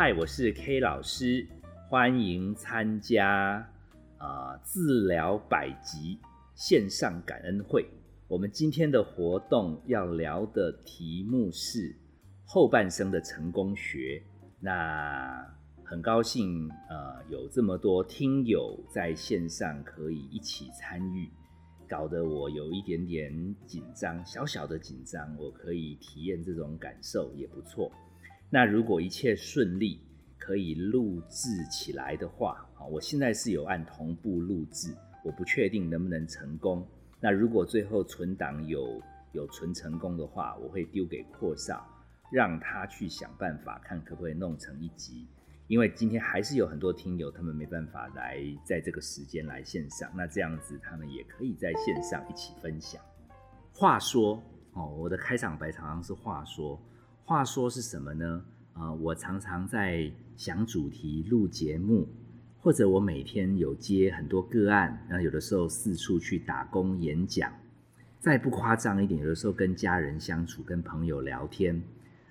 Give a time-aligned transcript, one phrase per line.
[0.00, 1.44] 嗨，我是 K 老师，
[1.88, 3.68] 欢迎参加
[4.16, 6.20] 啊、治疗百集
[6.54, 7.84] 线上感恩会。
[8.28, 11.92] 我们今天的活动要聊的题目是
[12.44, 14.22] 后半生的成功学。
[14.60, 15.44] 那
[15.82, 21.28] 很高兴，呃，有这么多听友在线上可以一起参与，
[21.88, 23.32] 搞得我有一点点
[23.66, 25.36] 紧张，小小的紧张。
[25.36, 27.90] 我可以体验这种感受也不错。
[28.50, 30.00] 那如果一切顺利，
[30.38, 36.86] 可以录制起来的话，啊，我现在是有按同步录制，我不确定能不能成功。
[37.20, 41.86] 那如果最后存档有有存成功的话，我会丢给阔少，
[42.32, 45.26] 让他去想办法，看可不可以弄成一集。
[45.66, 53.02] 因为今天还是有很多听友，他们没办法来在这个时间来线上，那这样子他们也可以在线上一起分享。
[53.74, 54.42] 话说
[54.72, 56.80] 哦，我的开场白常常是话说，
[57.28, 58.42] 话说是什么呢？
[58.72, 62.08] 啊、我常常在想主题录节目，
[62.58, 67.52] 或者我每天有接很多个案，然后有的时候四处去打工演讲。
[68.18, 71.82] 再不夸张一点，有的时候跟家人相处、跟朋友聊天，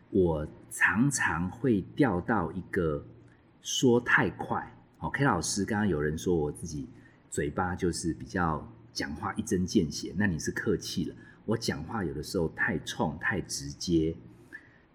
[0.09, 3.05] 我常常会掉到一个
[3.61, 4.75] 说太快。
[4.97, 6.87] 哦，K 老师刚刚有人说我自己
[7.29, 11.15] 嘴巴就是比较讲话一针见血，那你是客气了。
[11.45, 14.15] 我讲话有的时候太冲、太直接，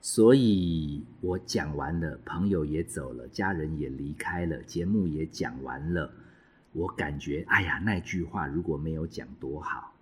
[0.05, 6.13] 所以我讲完了，朋友也走了，家人也离开了，节目也讲完了，
[6.73, 9.95] 我感觉哎呀，那句话如果没有讲多好。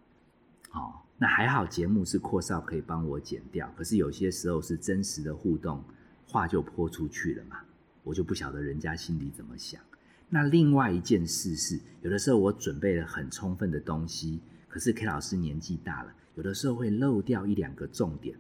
[0.73, 3.71] 哦，那还好，节目是阔少可以帮我剪掉。
[3.77, 5.85] 可是有些时候是真实的互动，
[6.27, 7.59] 话就泼出去了嘛，
[8.03, 9.83] 我就不晓得人家心里怎么想。
[10.31, 18.35] 那另外一件事是，有的时候我准备了很充分的东西，可是 K 老师年纪大了，有的时候会漏掉一两个重点，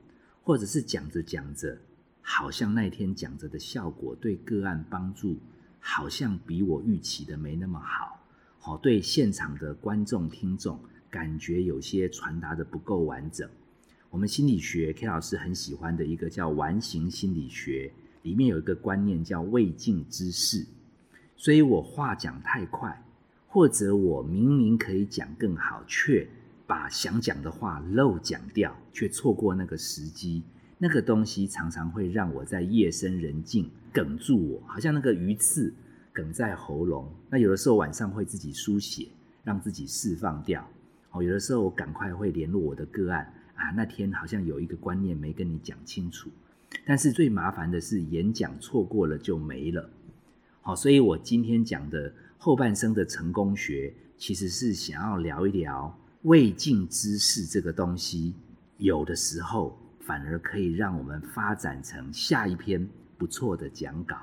[0.50, 1.78] 或者是讲着讲着，
[2.22, 5.38] 好像那天讲着的效果对个案帮助，
[5.78, 8.20] 好像比我预期的没那么好。
[8.58, 10.76] 好，对现场的观众听众。
[11.08, 13.48] 感觉有些传达的不够完整。
[14.10, 17.92] 我们心理学 K 老师很喜欢的一个叫完形心理学，
[18.22, 20.66] 里面有一个观念叫未尽之事。
[21.36, 23.00] 所以我话讲太快，
[23.46, 26.28] 或者我明明可以讲更好，却
[26.70, 30.44] 把想讲的话漏讲掉，却错过那个时机。
[30.78, 35.74] 那个东西常常会让我在夜深人静哽住我，好像那个鱼刺
[36.14, 37.12] 哽在喉咙。
[37.28, 39.08] 那有的时候晚上会自己书写，
[39.42, 40.64] 让自己释放掉。
[41.10, 46.30] 哦，有的时候我赶快会联络我的个案啊，那天好像有一个观念没跟你讲清楚，
[46.86, 49.90] 但是最麻烦的是演讲错过了就没了。
[50.62, 58.34] 好，所以我今天讲的后半生的成功学，其实是想要聊一聊未尽之事这个东西，
[58.76, 62.86] 有的时候反而可以让我们发展成下一篇
[63.16, 64.16] 不错的讲稿。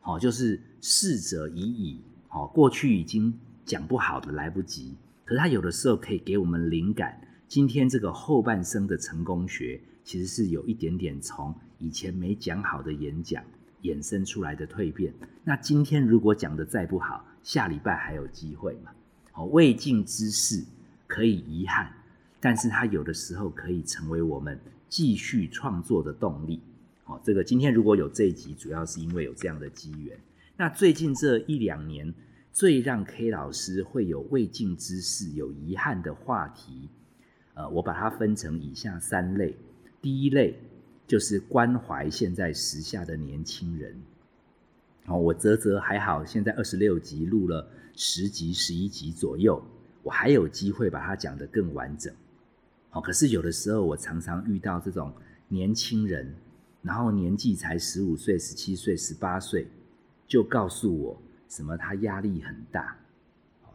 [0.00, 3.32] 好，就是逝者已矣，好，过去已经
[3.66, 4.96] 讲不好的来不及。
[5.26, 7.20] 可是他有的时候可以给我们灵感。
[7.46, 13.44] 今天这个后半生的成功学，其实是有一点点从以前没讲好的演讲
[13.82, 15.12] 衍生出来的蜕变。
[15.44, 18.90] 那今天如果讲的再不好，下礼拜还有机会嘛？
[19.34, 20.64] 哦，未尽之事
[21.14, 21.92] 可以遗憾，
[22.40, 24.58] 但是它有的时候可以成为我们
[24.88, 26.60] 继续创作的动力。
[27.04, 30.18] 哦，这个今天如果有这一集，主要是因为有这样的机缘。
[30.56, 32.12] 那最近这一两年。
[32.56, 36.88] 最让 K 老师会有未尽之事、有遗憾的话题，
[37.54, 39.56] 呃，我把它分成以下三类。
[40.00, 40.56] 第一类
[41.04, 44.00] 就是关怀现在时下的年轻人。
[45.06, 49.60] 哦，我啧啧还好，现在二十六集录了十集、十一集左右，
[50.04, 52.14] 我还有机会把它讲得更完整。
[52.92, 55.12] 哦，可是有的时候我常常遇到这种
[55.48, 56.32] 年轻人，
[56.82, 59.66] 然后年纪才十五岁、十七岁、十八岁，
[60.28, 61.20] 就告诉我。
[61.46, 61.76] 什么？
[61.76, 62.96] 他压力很大，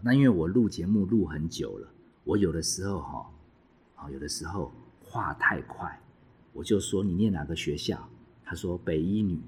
[0.01, 1.87] 那因为我录节目录很久了，
[2.25, 3.31] 我有的时候哈，
[3.95, 5.97] 啊，有的时候话太快，
[6.51, 8.09] 我就说你念哪个学校？
[8.43, 9.39] 他说北一女，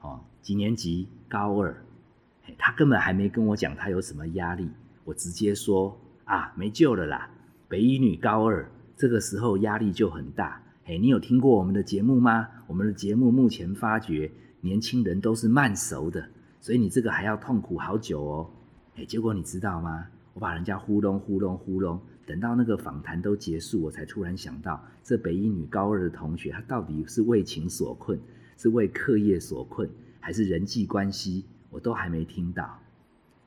[0.00, 1.08] 哦，几年级？
[1.28, 1.74] 高二。
[2.58, 4.68] 他根本还没跟我讲他有什么压力，
[5.04, 7.30] 我直接说啊，没救了啦，
[7.68, 10.62] 北一女高二，这个时候压力就很大。
[10.84, 12.48] 哎，你有听过我们的节目吗？
[12.66, 14.30] 我们的节目目前发觉
[14.60, 16.26] 年轻人都是慢熟的。
[16.60, 18.50] 所以你这个还要痛苦好久哦，
[18.96, 20.06] 哎，结果你知道吗？
[20.32, 28.18] 我把人家糊弄糊弄糊弄，等到那个访谈都结束，我才突然想到，这北一女高二的同学，他到底是为情所困，
[28.56, 29.90] 是为课业所困，
[30.20, 32.78] 还是人际关系，我都还没听到。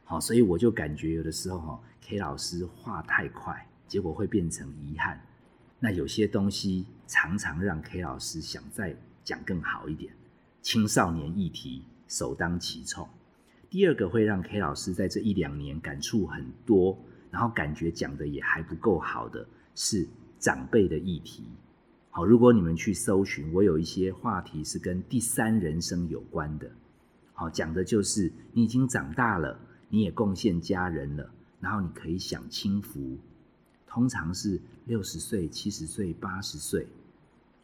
[0.04, 5.20] 好，所以我就感觉有的时候哈，K 老师话太快，结果会变成遗憾。
[5.80, 10.14] 那有些东西常常让 K 老师想再讲更好一点，
[10.62, 11.84] 青少年议题。
[12.08, 13.10] 首当其冲。
[13.68, 16.96] 第二个会让 K 老师在这一两年感触很多，
[17.32, 21.50] 然后感觉讲的也还不够好的是长辈的议题。
[22.12, 26.70] 好，如果你们去搜寻，我有一些话题是跟第三人生有关的。
[27.34, 29.60] 好，讲的就是你已经长大了，
[29.90, 31.28] 你也贡献家人了，
[31.66, 33.18] 然后你可以享清福。
[33.88, 36.86] 通常是六十岁、七十岁、八十岁。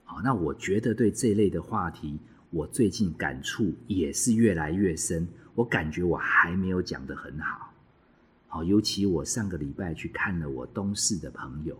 [0.03, 2.17] 好，那我觉得对这类的话题，
[2.49, 5.27] 我最近感触也是越来越深。
[5.53, 7.71] 我感觉我还没有讲得很好。
[8.47, 11.77] 好，尤其我上个礼拜去看了我东市的朋友。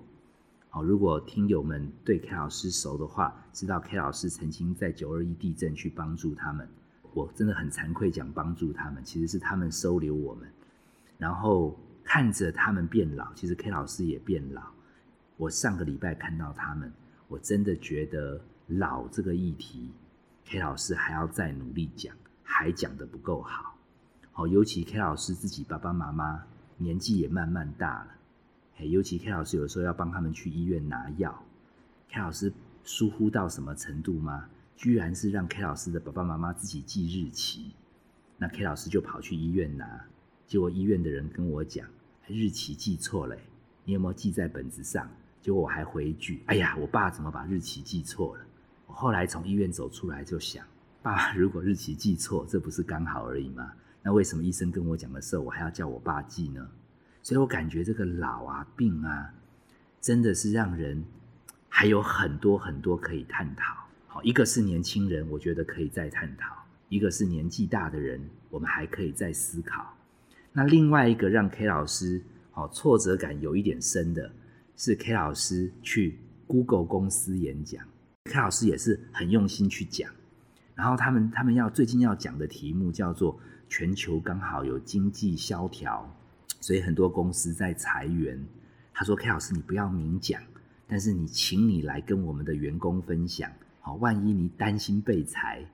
[0.70, 6.70] 好，如果听友们对 K 老师熟的话，知道 K 老师曾经在九二一地震去帮助他们。
[7.16, 10.48] 我真的很惭愧讲帮助他们，其实是他们收留我们，
[11.18, 14.62] 然后看着他们变老，其实 K 老师也变老。
[15.38, 16.92] 我上个礼拜看到他们，
[17.28, 19.92] 我真的觉得老这个议题
[20.46, 23.78] ，K 老师还要再努力讲，还讲得不够好。
[24.32, 26.44] 好，尤其 K 老师自己爸爸妈妈
[26.78, 28.08] 年纪也慢慢大了。
[28.86, 31.46] 尤其 K 老师有时候要帮他们去医院拿药
[32.10, 32.52] ，K 老师
[32.84, 34.50] 疏忽到什么程度吗？
[34.76, 37.74] 居然是让 K 老师的爸爸妈妈自己记日期，
[38.38, 40.04] 那 K 老师就跑去医院拿，
[40.52, 41.88] 结果医院的人跟我讲
[42.28, 43.38] 日期记错了，
[43.86, 45.10] 你有没有记在本子上？
[45.42, 48.44] 结果我还回一句：哎呀，我爸怎么把日期记错了？
[48.86, 50.66] 我后来从医院走出来就想，
[51.02, 53.72] 爸如果日期记错，这不是刚好而已吗？
[54.04, 56.70] 那为什么医生跟我讲的时候，我还要叫我爸记呢？
[57.24, 59.34] 所以我感觉这个老啊、病啊，
[60.02, 61.02] 真的是让人
[61.70, 63.74] 还有很多很多可以探讨。
[64.06, 66.50] 好，一个是年轻人，我觉得可以再探讨；
[66.90, 69.96] 一个是年纪大的人，我们还可以再思考。
[70.54, 72.22] 那另外一个让 K 老师
[72.52, 74.32] 好挫折感有一点深的，
[74.76, 77.84] 是 K 老师去 Google 公司演讲
[78.26, 80.12] ，K 老师也是很用心去讲。
[80.76, 83.40] 然后他们他们要最近要讲的题目叫做
[83.70, 86.10] 全球刚好有经济萧条。
[86.60, 88.40] 所以很多公司在裁员。
[88.94, 90.40] 他说：“K 老师，你不要明讲，
[90.86, 93.50] 但是你请你来跟我们的员工分享。
[93.80, 95.66] 好，万一你担心被裁，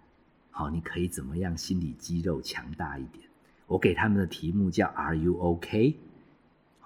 [0.49, 1.57] 好，你可以怎么样？
[1.57, 3.26] 心理肌肉强大一点。
[3.67, 5.95] 我给他们的题目叫 ‘Are you OK？’，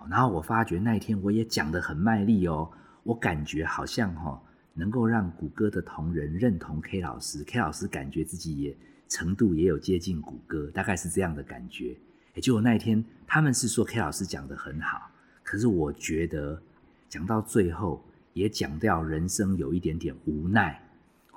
[0.10, 2.70] 然后我发觉那一天我也讲得很卖力哦。
[3.04, 4.42] 我感觉好像哈，
[4.74, 8.76] 能够让谷歌的同仁认同 K 老师，K 老师感觉自己也
[9.08, 11.96] 程度也有接近谷歌，大概是这样的感觉。”
[12.34, 15.10] 也就我那一天，他们是说 K 老师讲的很好，
[15.44, 16.62] 可是我觉得
[17.10, 20.82] 讲到最后也讲掉人生有一点点无奈，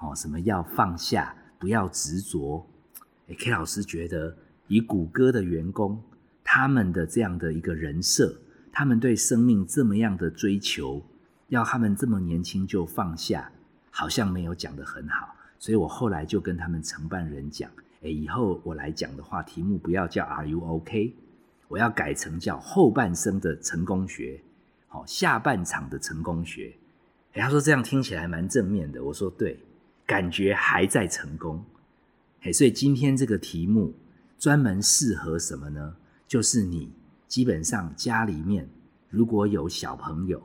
[0.00, 2.64] 哦，什么要放下，不要执着。
[3.28, 4.36] 哎，K 老师觉得
[4.68, 6.02] 以谷歌的员工，
[6.42, 8.34] 他们的这样的一个人设，
[8.72, 11.02] 他们对生命这么样的追求，
[11.48, 13.50] 要他们这么年轻就放下，
[13.90, 17.70] 好像没有讲的很好，所以我后来就跟他们承办人讲。
[18.02, 21.14] 哎，以后我来讲的话，题目不要叫 Are you OK？
[21.68, 24.40] 我要改成叫后半生的成功学，
[24.88, 26.74] 好，下半场的成功学。
[27.32, 29.02] 哎，他说这样听起来蛮正面的。
[29.02, 29.58] 我说对，
[30.06, 31.64] 感觉还在成功。
[32.42, 33.94] 哎，所以今天这个题目
[34.44, 35.96] 专门适合什么呢？
[36.28, 36.92] 就是你
[37.26, 38.68] 基本上家里面
[39.08, 40.42] 如果有小朋友，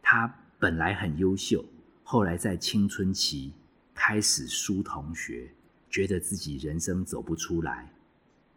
[0.00, 1.62] 他本来很优秀，
[2.02, 3.52] 后来在青春期
[3.94, 5.46] 开始输同学。
[5.90, 7.92] 觉得自己人生走不出来，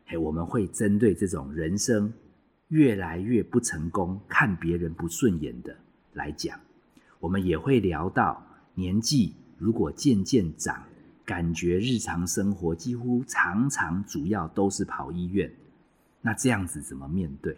[0.06, 2.14] 嘿，我们会针对这种人生
[2.70, 5.76] 越来越不成功、看别人不顺眼的
[6.14, 6.58] 来讲。
[7.20, 8.42] 我们也会聊到
[8.74, 10.82] 年纪如果渐渐长，
[11.26, 15.52] 感觉日常生活几乎常常主要都是跑医院，
[16.22, 17.58] 那这样子怎么面对？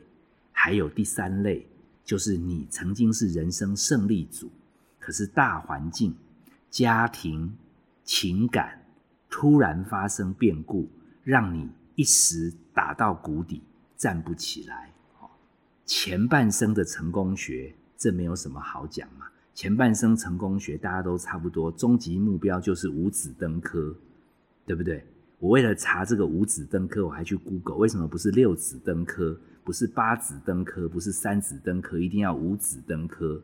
[0.51, 1.67] 还有第三类，
[2.03, 4.51] 就是你曾经是人生胜利组，
[4.99, 6.15] 可是大环境、
[6.69, 7.55] 家庭、
[8.03, 8.79] 情感。
[9.35, 10.87] 突然发生变故，
[11.23, 13.63] 让你一时打到谷底，
[13.97, 14.93] 站不起来。
[15.87, 19.25] 前半生的成功学，这没有什么好讲嘛。
[19.53, 23.95] 前半生成功学大家都差不多，终极目标就是五子登科，
[24.65, 25.05] 对不对？
[25.39, 33.41] 我为了查这个五子登科，我还去 Google，为什么不是六子登科，不是八子登科，不是三子登科，一定要五子登科？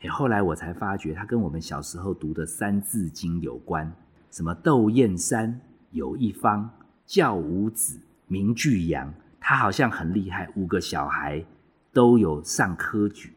[0.00, 3.92] 哎，后来我才发觉，它跟我们小时候读的《三字经》有关。
[4.30, 5.60] 什么窦燕山
[5.92, 6.68] 有一方，
[7.06, 9.12] 教五子名俱扬。
[9.40, 11.44] 他好像很厉害，五个小孩
[11.92, 13.32] 都有上科举，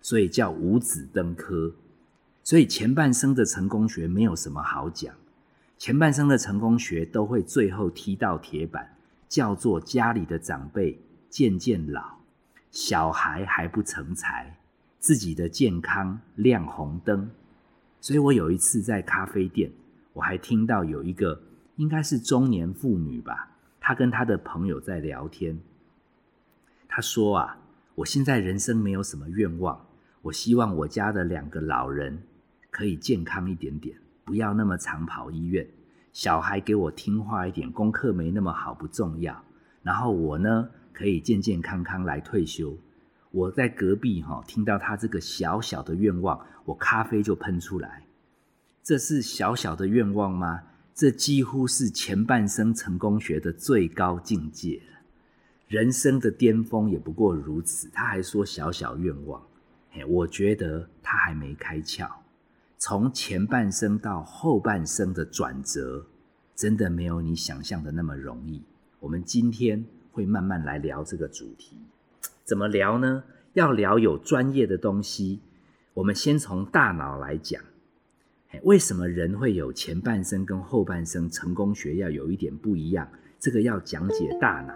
[0.00, 1.72] 所以叫五子登科。
[2.42, 5.14] 所以前半生的成功学没有什么好讲，
[5.78, 8.96] 前半生的成功学都会最后踢到铁板，
[9.28, 12.18] 叫做家里的长辈渐渐老，
[12.70, 14.58] 小孩还不成才，
[14.98, 17.30] 自己的健康亮红灯。
[18.00, 19.70] 所以我有一次在咖啡店。
[20.12, 21.40] 我还听到有一个
[21.76, 23.48] 应该是中年妇女吧。
[23.80, 25.56] 她跟她的朋友在聊天，
[26.88, 27.58] 她说啊，
[27.94, 29.86] 我现在人生没有什么愿望，
[30.22, 32.22] 我希望我家的两个老人
[32.70, 35.66] 可以健康一点点，不要那么常跑医院。
[36.12, 39.44] 小孩给我听话一点，功课没那么好不重要。
[39.82, 42.76] 然后我呢，可以健健康康来退休。
[43.30, 48.04] 我在隔壁哈，听到他这个小小的愿望，我咖啡就喷出来。
[48.82, 50.62] 这是小小的愿望吗？
[50.92, 54.98] 这几乎是前半生成功学的最高境界了。
[55.68, 57.88] 人生的巅峰也不过如此。
[57.94, 59.40] 他还说小小愿望，
[59.92, 62.08] 嘿，我觉得他还没开窍。
[62.78, 66.06] 从前半生到后半生的转折，
[66.54, 68.62] 真的没有你想象的那么容易。
[69.00, 71.76] 我们今天会慢慢来聊这个主题。
[72.44, 73.24] 怎么聊呢？
[73.54, 75.40] 要聊有专业的东西。
[75.94, 77.60] 我们先从大脑来讲。
[78.62, 81.28] 为什么人会有前半生跟后半生？
[81.28, 83.08] 成功学要有一点不一样。
[83.40, 84.74] 这个要讲解大脑。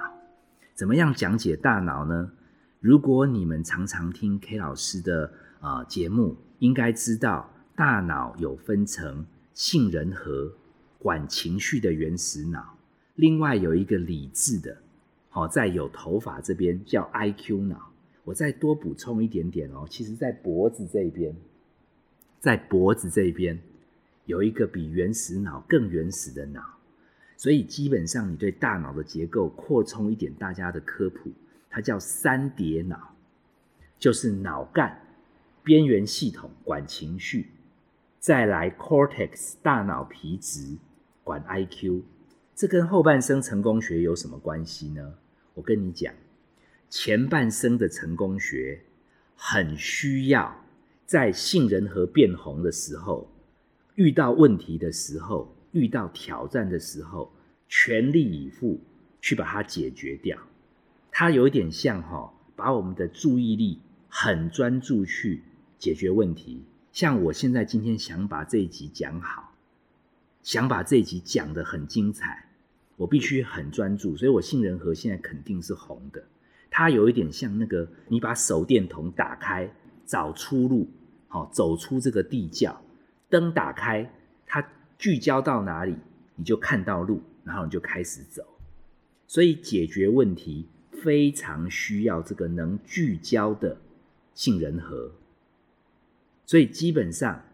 [0.74, 2.32] 怎么样讲解大脑呢？
[2.84, 9.24] 如果你们常常听 K 老师的啊节目，应该知道大脑有分成
[9.54, 10.52] 杏仁核，
[10.98, 12.76] 管情绪的原始脑，
[13.14, 14.76] 另外有一个理智的。
[15.30, 17.90] 好，在有头发这边叫 I Q 脑。
[18.22, 21.34] 我再多补充一点点哦，其实，在脖子这边，
[22.38, 23.58] 在脖子这边
[24.26, 26.60] 有一个比原始脑更原始的脑。
[27.38, 31.30] 所以，基本上你对大脑的结构扩充一点，大家的科普，
[31.74, 33.16] 它叫三叠脑，
[33.98, 34.96] 就是脑干、
[35.64, 37.48] 边缘系统管情绪，
[38.20, 40.76] 再来 cortex 大脑皮质
[41.24, 42.04] 管 I Q。
[42.54, 45.14] 这跟后半生成功学有什么关系呢？
[45.54, 46.14] 我跟你讲，
[46.88, 48.80] 前半生的成功学
[49.34, 50.56] 很需要
[51.04, 53.28] 在杏仁核变红的时候，
[53.96, 57.32] 遇到问题的时候，遇到挑战的时候，
[57.68, 58.80] 全力以赴
[59.20, 60.38] 去把它解决掉。
[61.16, 63.78] 它有一点像哈，把我们的注意力
[64.08, 65.44] 很专注去
[65.78, 66.64] 解决问题。
[66.90, 69.54] 像我现在今天想把这一集讲好，
[70.42, 72.44] 想把这一集讲得很精彩。
[72.96, 76.20] 我必须很专注，所以我杏仁核现在肯定是红的。
[76.68, 79.72] 它有一点像那个，你把手电筒打开
[80.04, 80.90] 找出路，
[81.28, 82.76] 好走出这个地窖。
[83.28, 84.12] 灯打开，
[84.44, 84.66] 它
[84.98, 85.96] 聚焦到哪里，
[86.34, 88.42] 你就看到路，然后你就开始走。
[89.28, 90.66] 所以解决问题
[91.04, 93.76] 非常需要这个能聚焦的
[94.32, 95.12] 杏仁核。
[96.46, 97.44] 所以基本上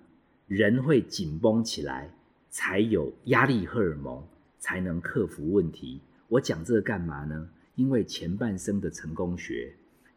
[0.47, 2.11] 人会紧绷起来，
[2.49, 4.25] 才有压力荷尔蒙。
[4.63, 6.03] 才能克服问题。
[6.29, 7.49] 我讲这个干嘛呢？
[7.77, 9.75] 因为前半生的成功学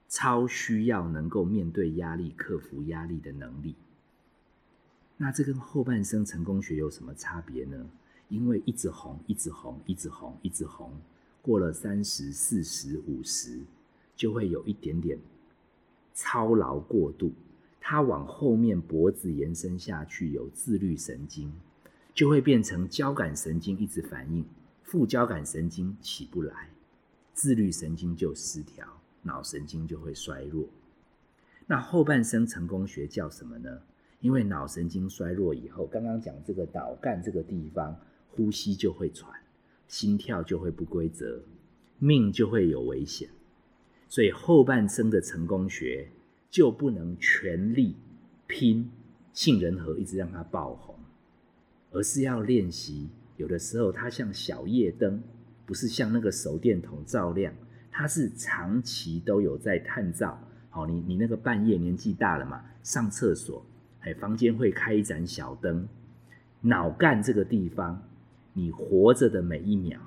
[0.10, 3.74] 超需要能够面对压力、克服压力的能力。
[5.16, 7.90] 那这跟后半生成功学有什么差别呢？
[8.28, 10.92] 因为一直红，一直红，一直红，一直红，
[11.44, 13.60] 过了三十四十五十，
[14.16, 15.20] 就会有一点点
[16.16, 17.32] 操劳过度。
[17.80, 21.54] 它往后面脖子延伸下去，有自律神经。
[22.14, 24.46] 就会变成交感神经一直反应，
[24.84, 26.70] 副交感神经起不来，
[27.34, 28.88] 自律神经就失调，
[29.24, 30.70] 脑神经就会衰弱。
[31.66, 33.82] 那后半生成功学叫什么呢？
[34.22, 39.34] 因为脑神经衰弱以后，刚刚讲这个脑干这个地方，呼吸就会喘，
[39.94, 41.44] 心跳就会不规则，
[42.00, 43.30] 命就会有危险。
[44.10, 46.10] 所以后半生的成功学
[46.50, 47.96] 就不能全力
[48.48, 48.90] 拼
[49.34, 50.96] 杏仁核，一直让它爆红。
[51.92, 53.08] 而是要练习，
[53.38, 55.22] 有的时候它像小夜灯，
[55.64, 57.54] 不是像那个手电筒照亮，
[57.92, 60.42] 它是长期都有在探照。
[60.72, 63.64] 好，你你那个半夜年纪大了嘛，上厕所，
[64.00, 65.88] 哎，房间会开一盏小灯，
[66.62, 68.02] 脑干这个地方，
[68.54, 70.00] 你活着的每一秒，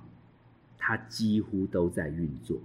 [0.78, 2.58] 它几乎都在运作。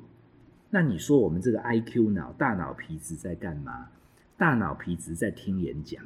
[0.69, 3.89] 那你说我们这个 I Q 脑，大脑皮质在干嘛？
[4.37, 6.03] 大脑皮质在听演讲。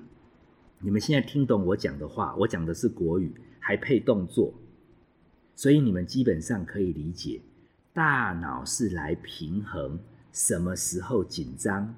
[0.80, 4.54] 你们现在听懂我讲的话，我讲的是国语，还配动作，
[5.56, 7.42] 所以你们基本上可以理解，
[7.94, 10.00] 大脑是来平衡
[10.32, 11.96] 什么时候紧张，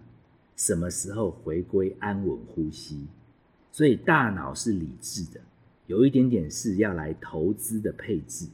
[0.55, 3.07] 什么时候回归安稳呼吸，
[3.71, 5.41] 所以大脑是理智的，
[5.87, 8.47] 有一点点是要来投资的配置。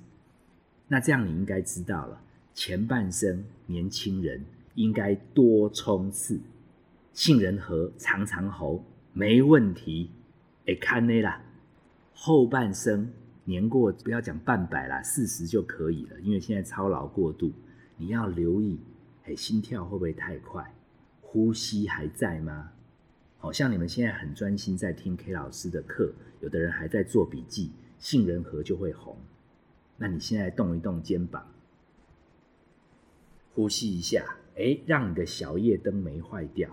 [0.88, 2.22] 那这样你应该知道了，
[2.54, 6.40] 前半生年轻人应该多冲刺，
[7.12, 10.12] 杏仁核常常喉没问题。
[10.68, 11.44] 哎，看呢啦，
[12.14, 13.12] 后半生
[13.46, 16.20] 年过不要讲半百啦，四十就可以了。
[16.22, 17.52] 因为现在操劳过度，
[17.98, 18.80] 你要留意，
[19.26, 20.74] 哎，心跳会不会太快？
[21.22, 22.72] 呼吸还在吗？
[23.40, 26.14] 好像你们现在很专心在听 K 老师的课，
[26.44, 29.16] 有的人还在做笔记，杏仁核就会红。
[29.96, 31.48] 那你现在动一动肩膀，
[33.56, 34.26] 呼吸一下，
[34.58, 36.70] 哎，让你的小夜灯没坏掉，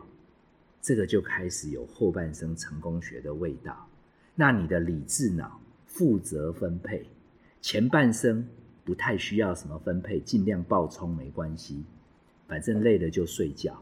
[0.83, 3.89] 这个就开始有后半生成功学的味道。
[4.35, 7.07] 那你的理智脑负责分配，
[7.61, 8.45] 前半生
[8.85, 11.85] 不太需要什么分配，尽量爆冲没关系，
[12.49, 13.81] 反正累了就睡觉。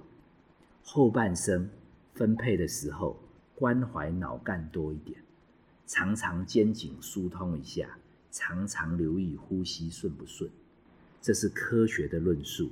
[0.83, 1.66] 后半生
[2.12, 3.18] 分配的时候，
[3.54, 5.18] 关怀脑干多一点，
[5.88, 7.99] 常常肩颈疏通一下。
[8.30, 10.49] 常常留意呼吸顺不顺，
[11.21, 12.71] 这是科学的论述。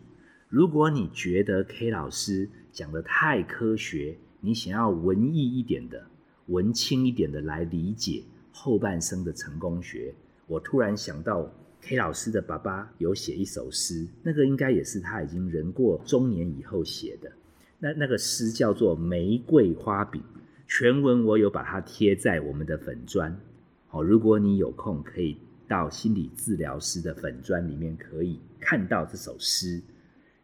[0.50, 6.06] 如果你觉得 K 老师讲的太科学，你想要文艺一点的、
[6.48, 10.14] 文青一点的来理解后半生的成功学，
[10.46, 17.32] 我突然想到 K 老师的爸爸有写一首诗，那个应该也是他已经人过中年以后写的。
[17.78, 20.22] 那那个诗叫做《玫瑰花饼》，
[20.66, 23.40] 全文我有把它贴在我们的粉砖。
[23.88, 25.38] 好，如果你有空可以。
[25.68, 29.82] 到心理治疗师的粉砖里面可以看到这首诗，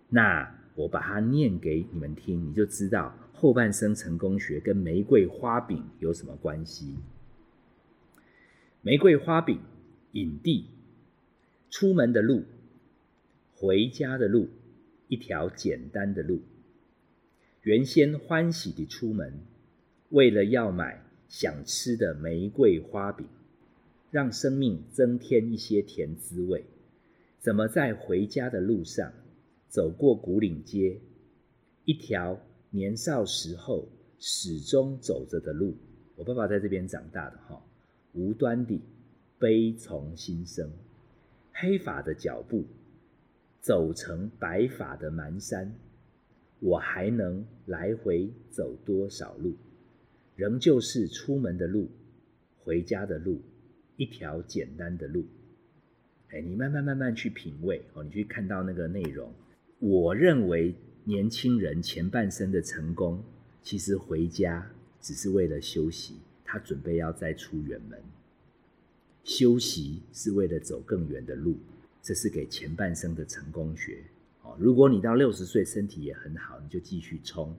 [0.08, 6.96] 那我把它念给你们听，你就知道后半生成功学跟玫瑰花饼有什么关系。
[8.80, 9.60] 玫瑰花饼，
[10.10, 10.66] 影帝，
[11.70, 12.42] 出门的路，
[13.54, 14.48] 回家的路，
[15.06, 16.42] 一条简单的路。
[17.62, 19.38] 原先欢喜的出门，
[20.12, 23.26] 为了要买想吃的玫瑰花饼。
[24.12, 26.62] 让生命增添一些甜滋味。
[27.40, 29.10] 怎么在回家的路上
[29.70, 30.98] 走过古岭街，
[31.86, 32.38] 一条
[32.68, 33.88] 年少时候
[34.18, 35.74] 始终走着的路？
[36.14, 37.64] 我爸爸在这边长大的哈，
[38.12, 38.82] 无端地
[39.38, 40.70] 悲从心生。
[41.54, 42.66] 黑发的脚步
[43.62, 45.68] 走成白发的蹒跚，
[46.60, 49.54] 我还能来回走多少路？
[50.42, 51.88] 仍旧是出门的路，
[52.64, 53.40] 回家的路。
[53.96, 55.24] 一条简单的路，
[56.30, 59.32] 哎，你慢慢慢慢去品味哦，你去看到那个内容。
[59.78, 63.22] 我认为年轻人前半生的成功，
[63.62, 64.68] 其实回家
[65.00, 67.96] 只是为了休息，他准备要再出远门。
[69.22, 71.56] 休息是为了走更远的路，
[72.02, 74.02] 这是给前半生的成功学。
[74.42, 77.54] 哦，如果你到六十岁身体也很好，你就继续冲。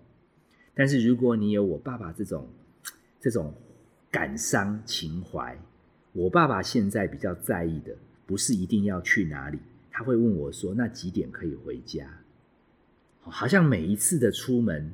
[0.73, 2.49] 但是如果你有我爸爸这种
[3.23, 3.53] 这种
[4.11, 5.57] 感伤情怀。
[6.11, 9.57] 我爸爸现在比较在意的，不是一定要去哪里，
[9.89, 12.05] 他会问我说：“那几点可以回家？”
[13.23, 14.91] 好像每一次的出门，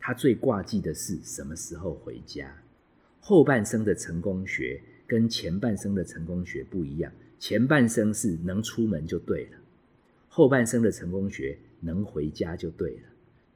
[0.00, 2.50] 他最挂记的是什么时候回家。
[3.20, 9.58] 后半生的成功学跟前半生的成功学不一样，前半生是能出门就对了，
[10.28, 13.08] 后半生的成功学能回家就对了，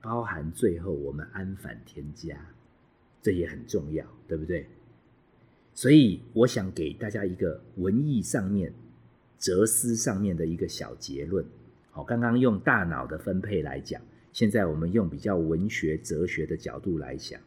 [0.02, 2.36] 包含最后我们安返天家，
[3.22, 4.66] 这也很重要，对不对？
[5.72, 8.72] 所以我想给大家一个文艺上面、
[9.38, 11.44] 哲思上面的一个小结论。
[11.90, 14.00] 好，刚刚用大脑的分配来讲，
[14.32, 17.40] 现在我们用比较文学、哲学的角度来想。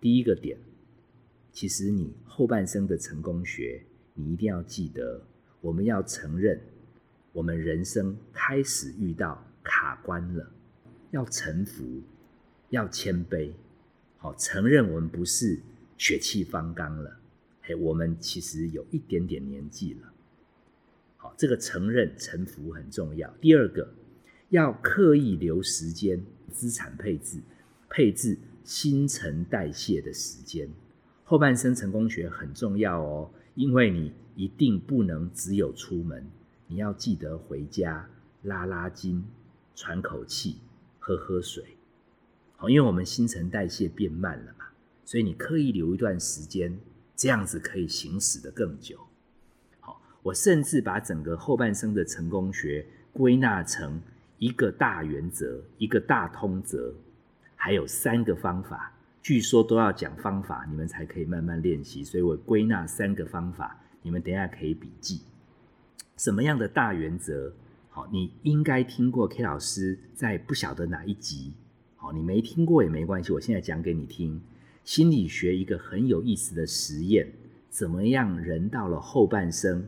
[0.00, 0.56] 第一个点，
[1.52, 3.82] 其实你后半生的成功学，
[4.12, 5.20] 你一定要记得，
[5.60, 6.60] 我们要承认，
[7.32, 10.50] 我们人生开始遇到卡关了，
[11.10, 12.02] 要臣服，
[12.70, 13.50] 要谦卑，
[14.24, 15.60] 好，承认我们不是
[15.98, 17.14] 血气方刚了。
[17.60, 20.14] 嘿，我们其实有一点点年纪了，
[21.18, 23.30] 好，这个承认臣服很重要。
[23.38, 23.92] 第二个，
[24.48, 27.38] 要刻意留时间，资产配置，
[27.90, 30.70] 配置新陈代谢的时间。
[31.24, 36.26] 后半生成功学很重要哦，因为你一定不能只有出门，
[36.66, 38.08] 你要记得回家
[38.40, 39.22] 拉拉筋、
[39.74, 40.56] 喘口气、
[40.98, 41.76] 喝喝水。
[42.68, 44.66] 因为我们新陈代谢变慢了嘛，
[45.04, 46.78] 所以你刻意留一段时间。
[47.16, 48.98] 这样子可以行驶的更久。
[49.78, 54.02] 好，我甚至把整个后半生的成功学归纳成
[54.38, 56.92] 一个大原则、一个大通则，
[57.54, 58.92] 还有三个方法。
[59.22, 62.02] 据说都要讲方法，你们才可以慢慢练习。
[62.02, 65.20] 所以我归纳三个方法，你们等下可以笔记。
[66.16, 67.54] 什么样的大原则？
[67.90, 71.52] 好，你应该听过 K 老师在不晓得哪一集。
[72.04, 74.38] 好，你没听过也没关系，我现在讲给你听。
[74.84, 77.26] 心理学一个很有意思的实验，
[77.70, 78.38] 怎么样？
[78.38, 79.82] 人到了后半生，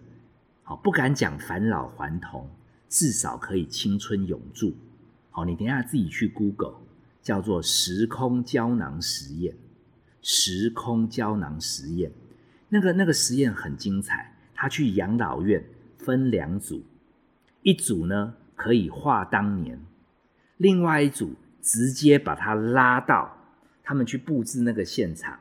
[0.62, 2.48] 好不敢讲返老还童，
[2.88, 4.72] 至少可以青春永驻。
[5.28, 6.76] 好，你等下自己去 Google，
[7.20, 9.54] 叫做时空胶囊实验。
[10.22, 12.10] 时空胶囊实验，
[12.70, 14.34] 那个那个实验很精彩。
[14.54, 15.62] 他去养老院
[15.98, 16.82] 分两组，
[17.60, 19.78] 一组呢可以画当年，
[20.56, 21.34] 另外一组
[21.66, 23.36] 直接把他拉到。
[23.82, 25.38] 他们去布置那个现场，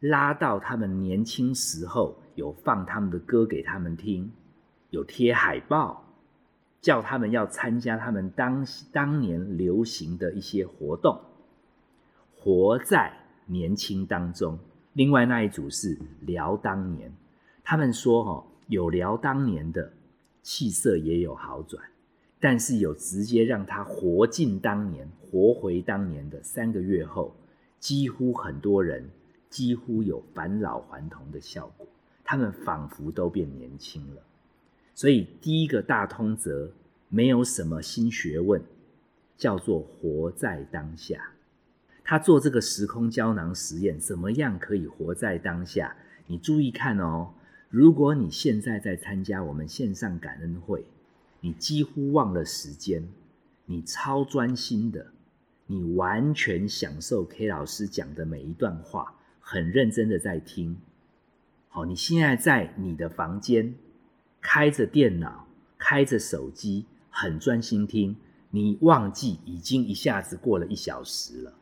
[0.00, 4.32] 拉到他们年轻时候有放他们的歌给他们听，
[4.88, 6.02] 有贴海报，
[6.80, 11.20] 叫他们要参加他们当当年流行的一些活动，
[12.34, 13.12] 活在
[13.44, 14.58] 年轻当中。
[14.94, 17.12] 另外那一组是聊当年，
[17.62, 19.92] 他们说哦，有聊当年的
[20.42, 21.84] 气色也有好转，
[22.44, 27.34] 但是有直接让他活进当年、活回当年的三个月后，
[27.80, 29.08] 几乎很多人
[29.48, 31.86] 几乎有返老还童的效果，
[32.22, 34.20] 他们仿佛都变年轻了。
[34.94, 36.70] 所以第一个大通则
[37.08, 38.62] 没有什么新学问，
[39.38, 41.30] 叫做活在当下。
[42.04, 45.96] 他做这个时空胶囊实验，怎么样可以活在当下？
[46.26, 47.32] 你注意看哦，
[47.70, 50.84] 如果你现在在参加我们线上感恩会，
[51.44, 53.06] 你几乎忘了时间，
[53.66, 55.08] 你超专心的，
[55.66, 60.78] 你完全享受 K 老师讲的每一段话，很认真的在听。
[61.68, 63.74] 好，你现在在你的房间，
[64.40, 68.16] 开着电脑，开着手机，很专心听，
[68.48, 71.52] 你忘记已经一下子过了一小时了。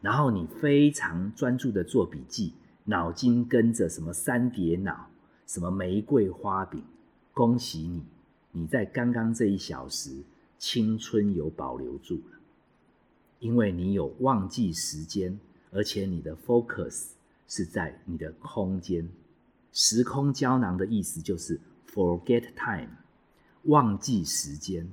[0.00, 5.10] 然后你非常专注的做笔记，脑筋跟着什么三叠脑，
[5.46, 6.82] 什么玫瑰花饼，
[7.34, 8.02] 恭喜你，
[8.56, 10.22] 你在刚刚这一小时
[10.56, 12.38] 青春有保留住了，
[13.38, 15.38] 因为你有忘记时间，
[15.70, 17.08] 而且你的 focus
[17.46, 19.06] 是在你的空间，
[19.74, 21.60] 时空胶囊的意思就是
[21.92, 22.88] forget time，
[23.64, 24.90] 忘记时间，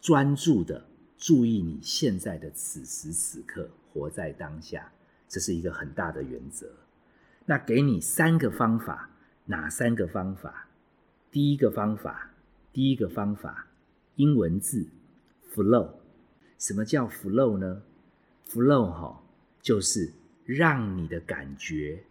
[0.00, 0.86] 专注的
[1.18, 3.68] 注意你现在的此时此刻。
[3.92, 4.90] 活在当下，
[5.28, 6.70] 这是一个很大的原则。
[7.44, 9.10] 那给你三个方法，
[9.46, 10.68] 哪三个方法？
[11.30, 12.30] 第一个方法，
[12.72, 13.66] 第一个方法，
[14.16, 14.86] 英文字
[15.52, 15.90] flow。
[16.58, 17.82] 什么叫 flow 呢
[18.48, 19.22] ？flow 哈，
[19.60, 20.12] 就是
[20.44, 22.02] 让你的感觉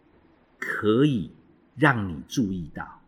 [0.58, 1.30] 可以
[1.74, 3.00] 让你注意到。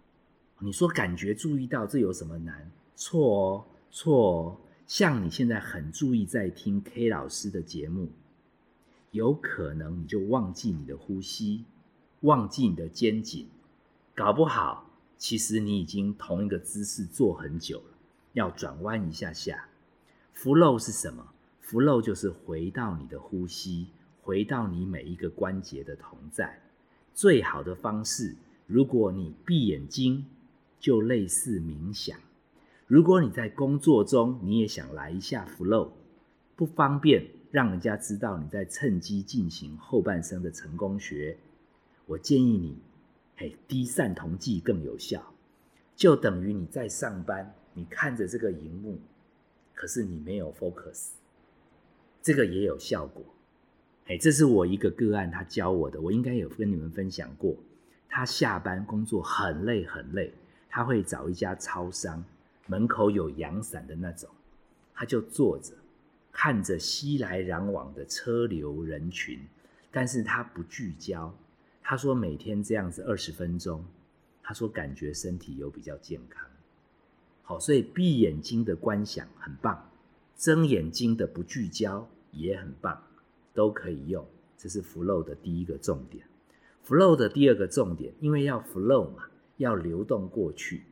[0.59, 2.71] 你说感觉注意到，这有什么难？
[2.97, 4.57] 错哦，错哦。
[4.87, 8.11] 像你现在很注意在听 K 老师的节目。
[9.13, 11.65] 有可能你就忘记你的呼吸，
[12.23, 13.49] 忘记你的肩颈，
[14.13, 14.84] 搞不好
[15.27, 17.97] 其实你已经同一个姿势坐很久了，
[18.35, 19.71] 要转弯一下下。
[20.37, 21.33] flow 是什么
[21.63, 23.87] ？flow 就是回到你的呼吸，
[24.21, 26.61] 回到你每一个关节的同在。
[27.15, 30.27] 最好的方式，如果你闭眼睛，
[30.79, 32.19] 就类似冥想；
[32.87, 35.89] 如果你在工作中，你也想来一下 flow，
[36.55, 37.27] 不方便。
[37.51, 41.39] 让人家知道你在趁机进行后半生的成功学，
[42.05, 42.77] 我建议你，
[43.37, 45.21] 嘿，低散同剂更有效，
[45.97, 48.99] 就等于你在上班，你看着这个荧幕，
[49.75, 51.11] 可是你没有 focus，
[52.23, 53.25] 这个也有效果。
[54.07, 57.57] 哎，这是我一个个案，他教我的，我应该有跟你们分享过。
[58.09, 60.33] 他下班工作很累很累，
[60.69, 62.25] 他会找一家超商，
[62.67, 64.31] 门口有阳伞的那种，
[64.95, 65.73] 他就坐着。
[66.31, 69.41] 看着熙来攘往的车流人群，
[69.91, 71.33] 但是他不聚焦。
[71.85, 73.85] 他说每天这样子二十分钟，
[74.43, 76.49] 他说感觉身体有比较健康。
[77.43, 79.91] 好，所以闭眼睛的观想很棒，
[80.37, 83.01] 睁眼睛的不聚焦也很棒，
[83.53, 84.27] 都可以用。
[84.57, 86.27] 这是 flow 的第一个重点。
[86.85, 90.85] flow 的第二个重点，因为要 flow 嘛，要流动过去。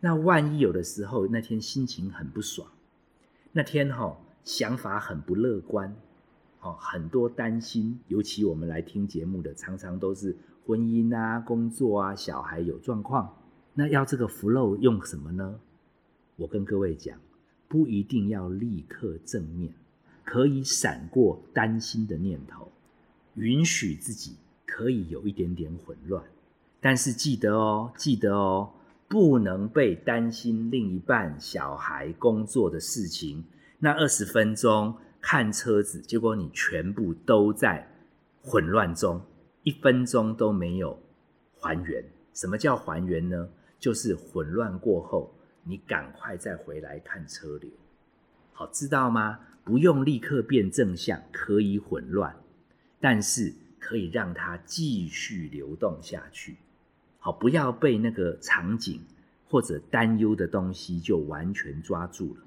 [0.00, 2.70] 那万一有的时候那天心情很不爽，
[3.52, 4.20] 那天哈。
[4.44, 5.96] 想法很不乐观，
[6.74, 13.34] 很多担心，尤其我们来听节目的，常常都是婚姻啊、工作啊、小孩有状况。
[13.74, 15.60] 那要这个 flow 用什么呢？
[16.36, 17.18] 我跟各位讲，
[17.68, 19.72] 不一定要立刻正面，
[20.24, 22.70] 可以闪过担心的念头，
[23.34, 26.22] 允许自己可以有一点点混乱，
[26.80, 28.70] 但是记得哦，记得哦，
[29.08, 33.44] 不能被担心另一半、小孩、工作的事情。
[33.78, 34.96] 那二十分钟
[35.28, 37.84] 看车子，结果你全部都在
[38.42, 39.20] 混乱中，
[39.64, 40.96] 一分钟都没有
[41.58, 42.04] 还原。
[42.32, 43.48] 什么叫还原呢？
[43.76, 45.34] 就是混乱过后，
[45.64, 47.68] 你赶快再回来看车流。
[48.52, 49.40] 好，知道吗？
[49.64, 52.36] 不用立刻变正向，可以混乱，
[53.00, 56.56] 但是可以让它继续流动下去。
[57.18, 59.00] 好，不要被那个场景
[59.48, 62.42] 或者担忧的东西就完全抓住了。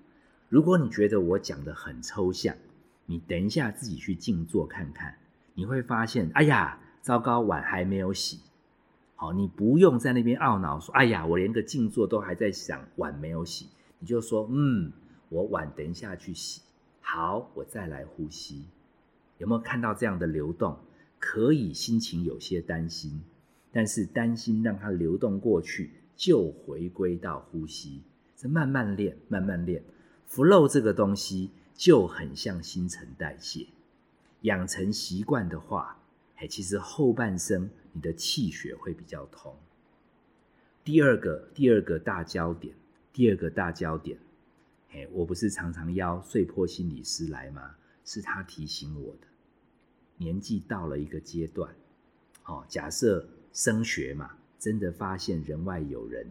[0.47, 2.55] 如果你觉得我讲的很抽象，
[3.09, 5.17] 你等一下自己去静坐看看，
[5.55, 8.39] 你会发现，哎呀，糟糕，碗还没有洗。
[9.15, 13.67] 好，你不用在那边懊恼说，哎呀，我连个静坐都还在想碗没有洗，
[13.97, 14.91] 你就说，嗯，
[15.29, 16.61] 我碗等一下去洗。
[17.01, 18.63] 好，我再来呼吸。
[19.39, 20.77] 有没有看到这样的流动？
[21.17, 23.23] 可以心情有些担心，
[23.71, 28.03] 但是担心让它流动过去，就回归到呼吸，
[28.37, 29.83] 这慢慢练，慢慢练。
[30.29, 33.67] flow 这个东西就很像新陈代谢，
[34.41, 35.97] 养成习惯的话，
[36.35, 39.55] 哎，其实后半生你的气血会比较通。
[40.83, 42.75] 第二个，第二个大焦点，
[43.13, 44.19] 第二个大焦点，
[44.91, 47.77] 哎，我不是常常邀碎坡心理师来吗？
[48.03, 49.27] 是他提醒我的。
[50.17, 51.73] 年纪到了一个阶段，
[52.43, 54.31] 哦，假设升学嘛。
[54.59, 56.27] 真的发现人外有人。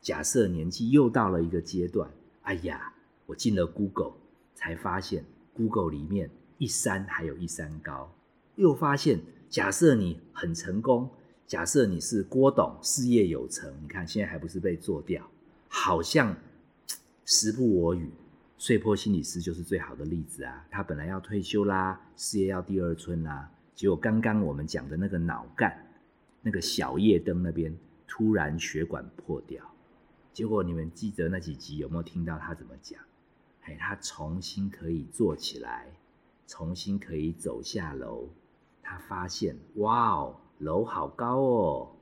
[0.00, 2.10] 假设年纪又到了一个阶段，
[2.42, 2.92] 哎呀，
[3.26, 4.14] 我进了 Google，
[4.60, 8.12] 才发现 Google 里面一山还有一山高。
[8.56, 9.18] 又发现，
[9.48, 11.08] 假设你很成功，
[11.46, 15.26] 假设你是郭董，事业有成，你看现在还不是被做掉，
[15.68, 16.36] 好像
[17.24, 18.10] 时不我与。
[18.58, 20.66] 碎坡心理师就是最好的例子啊！
[20.70, 25.74] 他本来要退休啦，事业要第二春啦，结果刚刚我们讲的那个脑干。
[26.42, 27.74] 那个小夜灯那边
[28.06, 29.62] 突然血管破掉，
[30.32, 32.98] 结果你们记得那几集有没有听到他怎么讲？
[33.62, 35.92] 哎，他重新可以坐起来，
[36.46, 38.28] 重新可以走下楼。
[38.82, 41.96] 他发现，哇哦，楼好高哦，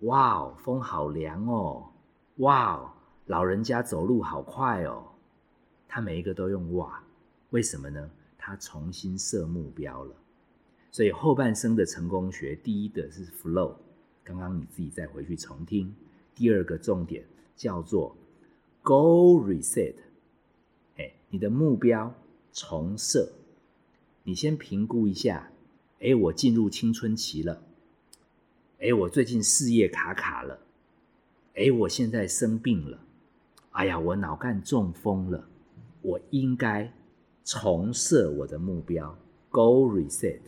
[0.00, 1.90] 哇哦，风好凉哦，
[2.36, 2.90] 哇哦，
[3.26, 5.04] 老人家走路好快哦。
[5.86, 7.02] 他每一个都用哇，
[7.50, 8.10] 为什么呢？
[8.38, 10.14] 他重新设目标了。
[10.90, 13.74] 所以后半生的成功学，第一的是 flow，
[14.24, 15.94] 刚刚你自己再回去重听。
[16.34, 18.16] 第二个重点叫做
[18.82, 19.94] goal reset，
[21.00, 22.14] 哎，你的目标
[22.52, 23.32] 重设。
[24.22, 25.50] 你先评估一下，
[26.00, 27.62] 哎，我进入青春期了，
[28.80, 30.58] 哎，我最近事业卡卡了，
[31.54, 33.00] 哎，我现在生病了，
[33.70, 35.48] 哎呀，我脑干中风了，
[36.02, 36.92] 我应该
[37.44, 39.16] 重设我的目标
[39.48, 40.40] ，Go reset，。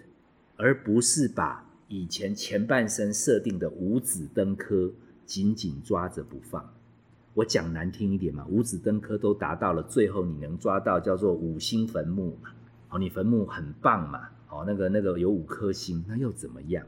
[0.57, 4.93] 而不是把以前前半生设定的五指登科
[5.27, 6.73] 紧紧抓着不放。
[7.35, 12.51] 我讲难听一点嘛，五子登科都达到了，最后你能抓到叫做五星坟墓嘛？
[12.91, 14.29] 哦，你坟墓很棒嘛？
[14.49, 16.87] 哦，那个那个有五颗星，那又怎么样？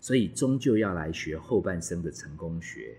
[0.00, 2.98] 所以终究要来学后半生的成功学，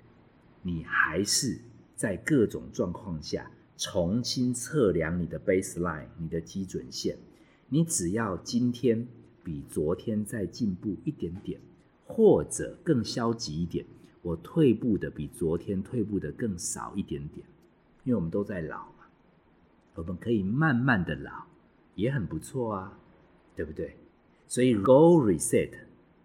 [0.62, 1.58] 你还是
[1.96, 7.18] 在各种状况下重新测量你的 baseline，你的基准线。
[7.70, 9.08] 你只要今天。
[9.46, 11.60] 比昨天再进步一点点，
[12.08, 13.86] 或者更消极一点，
[14.26, 17.46] 我退步的比昨天退步的更少一点点，
[18.04, 19.06] 因为我们都在老嘛，
[19.94, 21.44] 我们可以慢慢的老，
[21.94, 22.98] 也很不错啊，
[23.56, 23.96] 对不对？
[24.48, 25.70] 所以 go reset，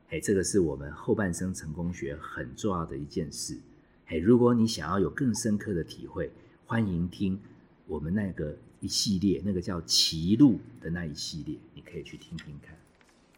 [0.09, 3.59] 哎，这个是我们后半生成功学很重要的一件事。
[4.07, 6.33] 哎，如果你想要有更深刻的体会，
[6.65, 7.39] 欢迎听
[7.87, 12.75] 我们那个一系列，那个叫歧路的那一系列，你可以去听听看。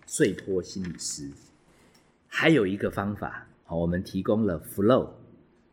[0.06, 1.28] 碎坡心理师
[2.28, 5.10] 还有一个方法，我们提供了 flow，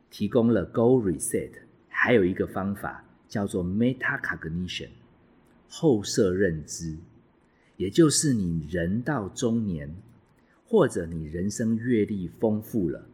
[0.09, 1.51] 提供了 goal reset，
[1.87, 4.89] 还有一个方法叫做 metacognition，
[5.67, 6.97] 后设认知，
[7.77, 9.93] 也就是你人到中年，
[10.65, 13.05] 或者你人生阅历丰富了，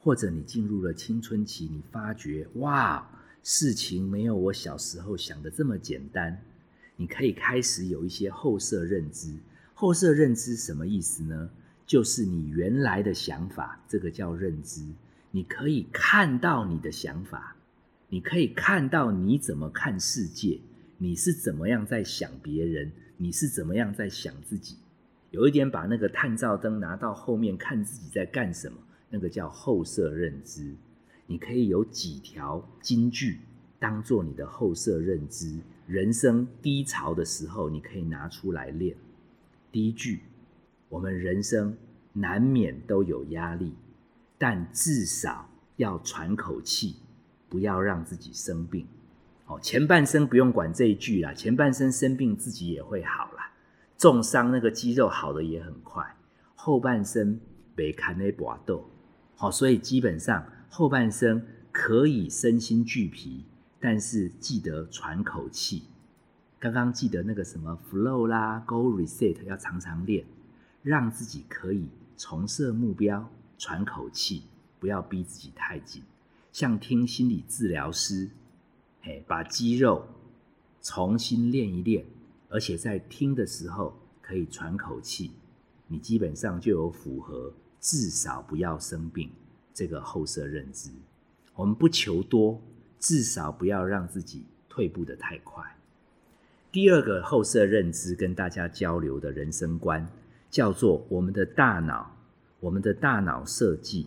[0.00, 3.08] 或者你进入了青春期，你发觉哇，
[3.42, 6.42] 事情没有我小时候想的这么简单，
[6.96, 9.34] 你可以开始有一些后设认知。
[9.74, 11.50] 后设认知什么意思呢？
[11.86, 14.82] 就是你原来的想法，这个叫认知。
[15.30, 17.56] 你可以看到你的想法，
[18.08, 20.60] 你可以看到你怎么看世界，
[20.98, 24.76] 你是怎么样在想别人，你是怎么样在想自己。
[25.30, 28.76] 有一点把那个探照灯拿到后面看自己在干什么，
[29.08, 30.74] 那个叫后设认知。
[31.26, 33.38] 你可以有几条金句
[33.78, 38.94] 当做你的后设认知，人生低潮的时候，你可以拿出来练。
[39.70, 40.20] 第一句，
[40.92, 41.74] 我们人生
[42.12, 43.72] 难免都有压力，
[44.36, 46.96] 但至少要喘口气，
[47.48, 48.86] 不要让自己生病。
[49.46, 53.50] 哦，前半生不用管这一句啦，前半生生病自己也会好啦，
[53.96, 56.14] 重伤那个肌肉好的也很快。
[56.54, 57.40] 后半生
[57.74, 58.84] 别看那搏斗，
[59.34, 63.46] 好，所以基本上后半生可以身心俱疲，
[63.80, 65.84] 但是记得喘口气。
[66.60, 70.22] 刚刚记得那个什么 flow 啦，go reset 要常常练，
[70.82, 74.42] 让自己可以重设目标，喘口气，
[74.80, 76.02] 不要逼自己太紧。
[76.50, 78.28] 像听心理治疗师，
[79.02, 80.06] 哎，把肌肉
[80.82, 82.04] 重新练一练，
[82.48, 85.30] 而且在听的时候可以喘口气，
[85.86, 89.30] 你基本上就有符合至少不要生病
[89.72, 90.90] 这个后设认知。
[91.54, 92.60] 我们不求多，
[92.98, 95.64] 至少不要让自己退步的太快。
[96.70, 100.06] 第二个后设认知跟大家交流的人生观，
[100.52, 102.14] 叫做我们的大脑，
[102.60, 104.06] 我们的大脑设计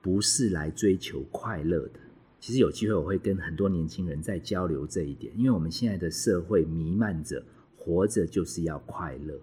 [0.00, 1.98] 不是来追求快乐的。
[2.38, 7.42] 其实有机会我会跟很多年轻人在交流这一点，因为我们现在的社会弥漫着
[7.76, 9.34] 活着就是要快乐，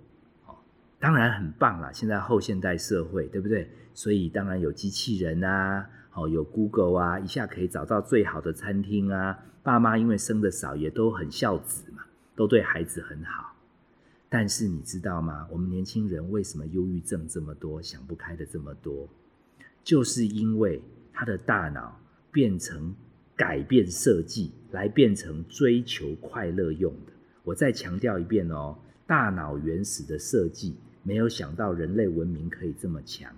[0.46, 0.56] 哦，
[0.98, 1.92] 当然很棒啦。
[1.92, 3.70] 现在后现代社会，对不对？
[3.94, 9.38] 所以当然有机器人啊，哦，有 Google 啊，一下可以找到最好的餐厅啊。
[9.62, 13.49] 爸妈因为生的少，也都很孝子嘛，都对孩子很好。
[14.30, 15.48] 但是你知道吗？
[15.52, 19.10] 我们年轻人为什么忧郁症这么多，想不开的这么多？
[19.84, 20.80] 就是因为
[21.12, 22.00] 他的大脑
[22.32, 22.94] 变成
[23.36, 27.14] 改变设计，来变成追求快乐用的。
[27.44, 33.34] 我再强调一遍哦，大脑原始的设计没有想到人类文明可以这么强，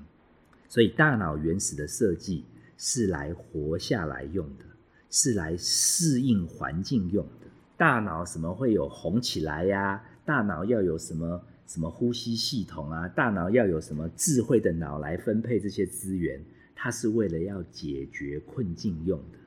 [0.68, 2.44] 所以大脑原始的设计
[2.78, 4.66] 是来活下来用的，
[5.10, 7.48] 是来适应环境用的。
[7.78, 10.04] 大脑什么会有红起来呀？
[10.32, 13.06] 大脑要有什么什么呼吸系统啊？
[13.10, 16.42] 大脑要有什么智慧的脑来分配这些资源？
[16.74, 19.38] 它是为了要解决困境用的。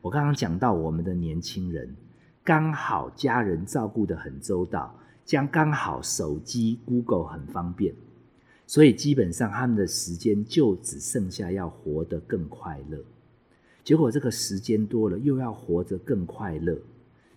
[0.00, 1.94] 我刚刚讲到我们的年轻人，
[2.42, 7.94] 刚好家人照顾得很周到，将刚好手机 Google 很方便，
[8.66, 12.98] 所以基本上他们的时间就只剩下要活得更快乐。
[13.84, 16.78] 结果这个时间多了，又要活得更快乐，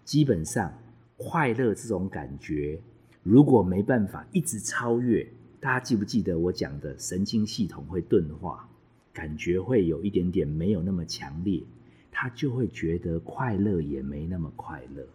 [0.05, 0.71] 基本上。
[1.15, 2.81] 快乐这种感觉，
[3.23, 5.25] 如果没办法一直超越，
[5.61, 8.67] 大家记不记得我讲的神经系统会钝化，
[9.13, 11.63] 感觉会有一点点没有那么强烈，
[12.11, 15.07] 他就会觉得快乐也没那么快乐，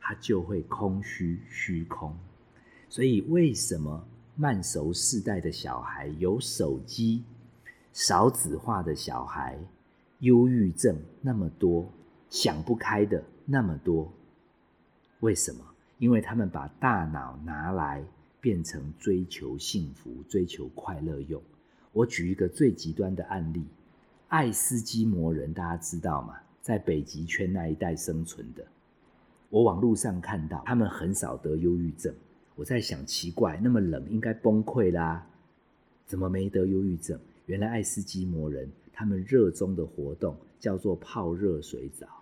[0.00, 2.16] 他就会空虚虚空。
[2.88, 7.24] 所以为什么慢熟世代的小孩有手机、
[7.92, 9.58] 少子化的小孩，
[10.20, 11.92] 忧郁症那么多，
[12.30, 14.12] 想不开的那么多？
[15.18, 15.64] 为什么？
[15.98, 18.04] 因为他们把大脑拿来
[18.40, 21.42] 变成追求幸福、追求快乐用。
[21.92, 23.64] 我举一个最极端的案例：
[24.28, 26.36] 爱斯基摩人，大家知道吗？
[26.60, 28.66] 在北极圈那一带生存的。
[29.48, 32.12] 我网络上看到他们很少得忧郁症。
[32.56, 35.26] 我在想，奇怪，那么冷，应该崩溃啦，
[36.06, 37.18] 怎么没得忧郁症？
[37.46, 42.15] 原来爱斯基摩人他们热衷的活动叫做泡热水澡。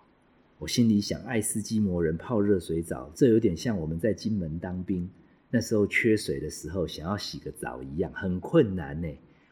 [0.57, 5.07] 我心里想，爱斯基摩人泡热水澡，这有点像我们在金门当兵
[5.49, 9.07] 那时候缺水的时候，想要洗个澡一样，很困难呢。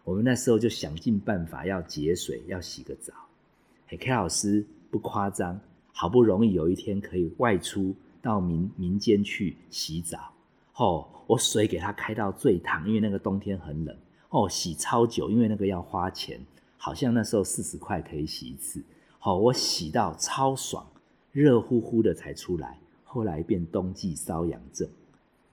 [0.06, 3.14] 我们那时候就想尽办法要节水，要洗个澡。
[3.86, 5.60] 嘿，K 老师不夸张，
[5.92, 10.32] 好不容易有一天可以外出到民民间去洗澡，
[10.78, 13.94] 哦，我水给他开到最烫，因为那个冬天很冷。
[14.30, 16.40] 哦，洗超久，因为那个要花钱，
[16.78, 18.82] 好像那时候四十块可以洗一次。
[19.20, 20.86] 好，我洗到超爽。
[21.34, 24.88] 热乎乎的才出来，后来变冬季瘙痒症，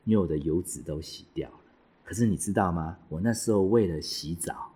[0.04, 1.56] 因为我的油脂都洗掉了。
[2.04, 2.98] 可是你知道吗？
[3.08, 4.70] 我那时候为了洗澡，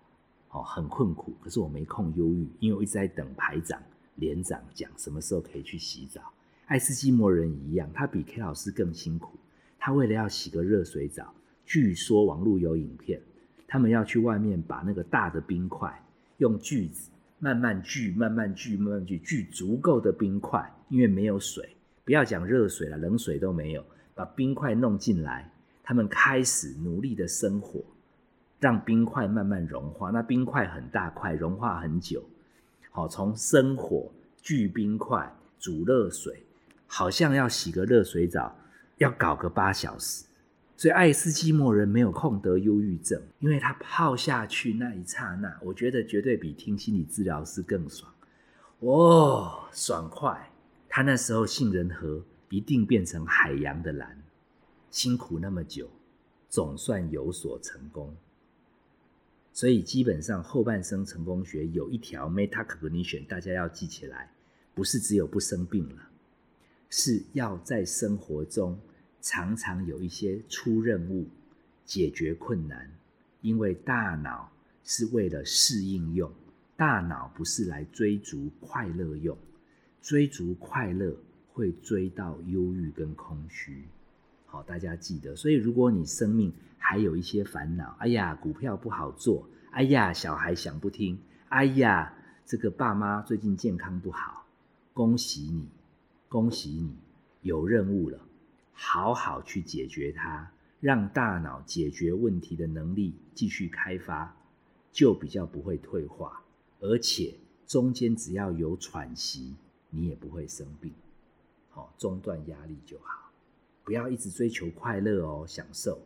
[0.48, 1.34] 哦，很困苦。
[1.42, 3.78] 可是我没空忧郁，因为我一直在等排长、
[4.14, 6.22] 连长讲什么时候可以去洗澡。
[6.64, 9.36] 爱斯基摩人一样，他比 K 老师更辛苦。
[9.78, 11.34] 他为了要洗个热水澡，
[11.66, 13.20] 据说网络有影片，
[13.68, 16.02] 他们要去外面把那个大的冰块
[16.38, 17.10] 用锯子。
[17.40, 25.50] 慢慢锯，慢慢锯，慢慢锯，锯足够的冰块，因为没有水，不要讲热水了，冷水都没有，把冰块弄进来，
[25.83, 27.83] 他们开始努力的生火，
[28.61, 30.11] 让冰块慢慢融化。
[30.11, 32.22] 那冰块很大块，融化很久。
[32.92, 34.09] 好，从生火
[34.40, 36.44] 聚冰块，煮热水，
[36.87, 38.57] 好像要洗个热水澡，
[38.98, 40.24] 要搞个八小时。
[40.76, 48.09] 所以爱斯基摩人没有空得忧郁症，因为他泡下去那一刹那，我觉得绝对比听心理治疗师更爽，
[48.78, 50.50] 哦，爽快！
[50.96, 54.16] 他那时候杏仁核一定变成海洋的蓝，
[54.92, 55.90] 辛苦那么久，
[56.48, 58.14] 总算有所成功。
[59.52, 64.30] 所以基本上后半生成功学有一条 metacognition，大家要记起来，
[64.72, 66.11] 不是只有不生病了，
[66.88, 68.78] 是要在生活中。
[69.20, 71.26] 常常有一些出任务、
[71.85, 72.88] 解决困难，
[73.40, 74.48] 因为大脑
[74.85, 76.33] 是为了适应用，
[76.77, 79.37] 大脑不是来追逐快乐用。
[80.05, 81.17] 追逐快乐
[81.50, 83.88] 会追到忧郁跟空虚。
[84.44, 85.35] 好，大家记得。
[85.35, 94.44] 所以，如果你生命还有一些烦恼，哎呀，股票不好做，哎呀，小孩想不听，哎呀，这个爸妈最近健康不好，
[94.92, 95.71] 恭喜你，
[96.29, 96.94] 恭喜你，
[97.40, 98.21] 有任务了。
[98.75, 104.37] 好好去解决它，让大脑解决问题的能力继续开发，
[104.92, 106.42] 就比较不会退化，
[106.81, 107.35] 而且
[107.67, 109.55] 中间只要有喘息，
[109.94, 110.92] 你也不会生病。
[111.70, 113.30] 好，中断压力就好，
[113.84, 116.00] 不要一直追求快乐哦，享受。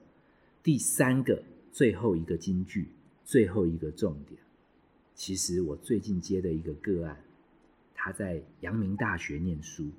[0.62, 2.88] 第三个，最后一个金句，
[3.24, 4.40] 最后一个重点，
[5.14, 7.16] 其实我最近接的一个个案，
[7.94, 9.90] 他在阳明大学念书，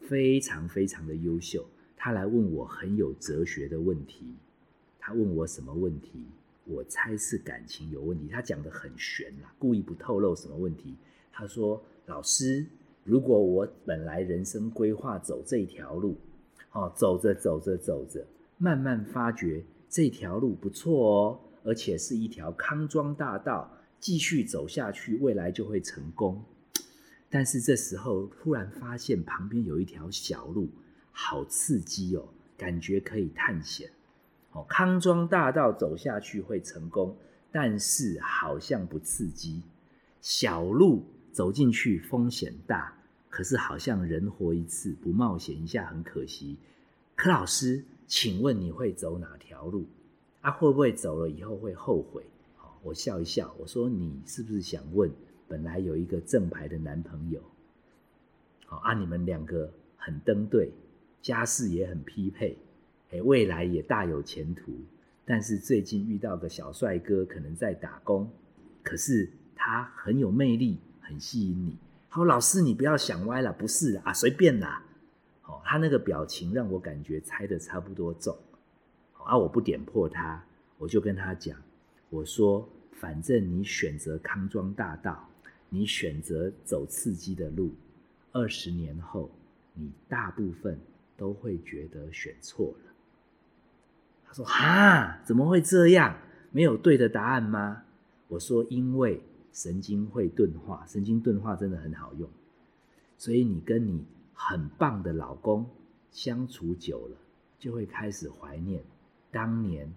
[0.00, 1.66] 非常非常的优秀。
[1.96, 4.34] 他来问我很有哲学的问题。
[4.98, 6.24] 他问我什么问题？
[6.66, 8.28] 我猜是感情有问题。
[8.28, 10.94] 他讲的很玄啦，故意不透露什么问题。
[11.32, 12.66] 他说：“老师，
[13.04, 16.16] 如果我本来人生规划走这条路，
[16.72, 18.26] 哦，走着走着走着，
[18.58, 26.44] 慢慢发觉这条路不错哦，而且是一条康庄大道。”继续走下去，未来就会成功。
[27.30, 30.68] 但是这时候突然发现旁边有一条小路，
[31.10, 32.28] 好刺激哦，
[32.58, 33.88] 感觉可以探险。
[34.52, 37.16] 哦，康庄大道走下去会成功，
[37.50, 39.62] 但是好像不刺激。
[40.20, 41.02] 小路
[41.34, 42.96] 走进去风险大，
[43.28, 46.56] 可是好像人活一次，不冒险一下很可惜。
[47.16, 49.84] 柯老师，请问你会走哪条路？
[50.42, 52.22] 啊，会不会走了以后会后悔？
[52.84, 55.10] 我笑一笑，我说：“你是不是想问，
[55.48, 57.42] 本来有一个正牌的男朋友，
[58.66, 60.70] 好啊，你们两个很登对，
[61.20, 62.56] 家世也很匹配，
[63.10, 64.72] 哎，未来也大有前途。
[65.24, 68.30] 但是最近遇到个小帅哥，可能在打工，
[68.84, 71.76] 可是他很有魅力，很吸引你。
[72.08, 74.82] 好，老师你不要想歪了，不是啊，随便啦。
[75.44, 78.36] 哦，他那个表情让我感觉猜的差不多中，
[79.24, 80.42] 啊，我不点破他，
[80.78, 81.56] 我就跟他讲。”
[82.10, 85.28] 我说，反正你选择康庄大道，
[85.68, 87.74] 你选择走刺激的路，
[88.30, 89.28] 二十年后，
[89.72, 90.78] 你大部分
[91.16, 92.92] 都会觉得选错了。
[94.24, 96.16] 他说：“哈，怎么会这样？
[96.52, 97.82] 没有对的答案吗？”
[98.28, 99.20] 我说：“因为
[99.54, 102.28] 神经会钝化，神经钝化真的很好用，
[103.16, 105.64] 所以你跟你很棒的老公
[106.10, 107.16] 相处久了，
[107.58, 108.84] 就会开始怀念
[109.30, 109.90] 当年。”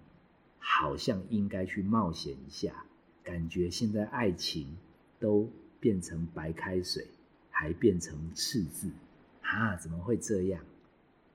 [0.60, 2.84] 好像应该去冒险一下，
[3.22, 4.76] 感觉现在爱情
[5.18, 5.48] 都
[5.80, 7.06] 变成白开水，
[7.48, 8.90] 还变成赤字，
[9.40, 10.62] 啊，怎么会这样？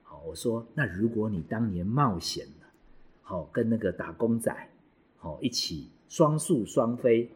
[0.04, 2.68] 好，我说，那如果你当年冒险了，
[3.22, 4.70] 好，跟那个打工仔，
[5.18, 7.32] 好一起双宿双飞，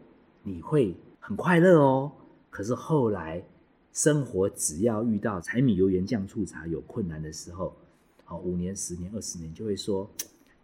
[0.48, 2.12] 你会很快乐哦。
[2.50, 3.44] 可是后来
[3.92, 7.76] 生活只要遇到柴米油盐酱醋茶有困难的时候，
[8.24, 10.10] 好，五年、十年、二十年就会说。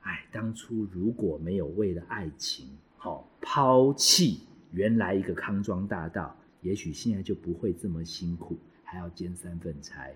[0.06, 2.68] 哎，当初如果没有为了爱情，
[2.98, 10.10] 好抛弃原来一个康庄大道，也许现在就不会这么辛苦，还要兼三份差。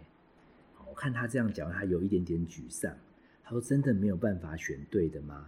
[0.89, 2.93] 我看他这样讲，他有一点点沮丧。
[3.45, 5.47] 他说：“真的没有办法选对的吗？”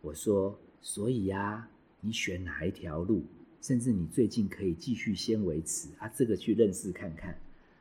[0.00, 1.68] 我说：“所以呀，
[2.00, 3.22] 你选哪一条路，
[3.60, 7.38] 甚至你最近可以继续先维持啊，这个去认识看看。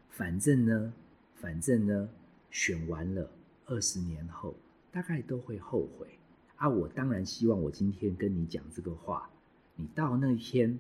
[0.10, 0.94] 反正呢，
[1.36, 2.10] 反正呢，
[2.52, 3.30] 选完了，
[3.66, 4.56] 二十年后。”
[4.90, 6.08] 大概都会后悔
[6.56, 6.68] 啊！
[6.68, 9.30] 我当然希望我今天跟你讲这个话，
[9.76, 10.80] 你到那天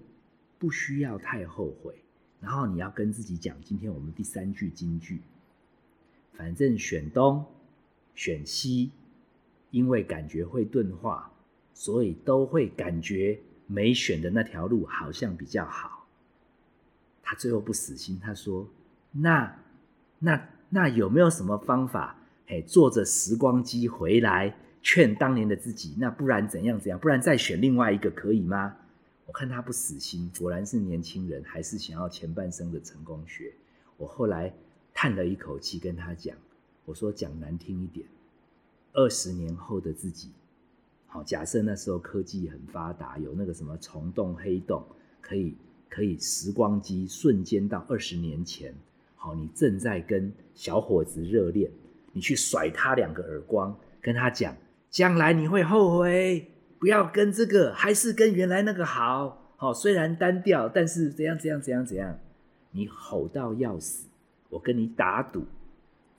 [0.57, 1.93] 不需要太后悔。
[2.41, 5.21] 然后你要跟自己讲，今天我们第三句金句，
[6.33, 7.45] 反正选东
[8.15, 8.89] 选西，
[9.69, 11.31] 因为感觉会钝化，
[11.75, 16.07] 所以都会感觉没选的那条路好像比较好。
[17.21, 18.67] 他最后不死心，他说
[19.11, 19.59] ：“那
[20.19, 22.15] 那那有没有什么方法？”
[22.47, 26.97] 嘿，坐着时光机回来劝当年的自己，那不然怎样怎样？
[26.97, 28.77] 不然再选另外一个可以吗？
[29.25, 33.51] 我看他不死心，果然是年轻人，还是想要前半生的成功学。
[33.97, 34.53] 我后来
[34.93, 36.37] 叹了一口气，跟他讲
[36.85, 38.07] ：“我说讲难听一点，
[38.93, 40.31] 二十年后的自己，
[41.17, 44.85] 好，假设那时候科技很发达，有那个什么虫洞、黑洞，
[45.19, 45.57] 可以
[45.89, 48.71] 可以时光机瞬间到二十年前，
[49.15, 51.71] 好，你正在跟小伙子热恋。”
[52.13, 54.55] 你去甩他两个耳光，跟他讲，
[54.91, 59.55] 将来你会后悔，不要跟这个，还是跟原来那个好。
[59.55, 62.19] 好，虽然单调，但是怎样怎样怎样怎样，
[62.69, 64.05] 你吼到要死，
[64.49, 65.45] 我跟你打赌，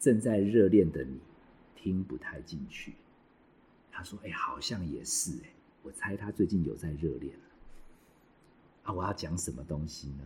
[0.01, 1.21] 正在热恋的你
[1.77, 2.95] 听不太进去。
[3.99, 5.51] 他说：“哎，好像也是哎，
[5.83, 7.35] 我猜他最近有在热恋
[8.85, 10.25] 啊，我要讲什么东西呢？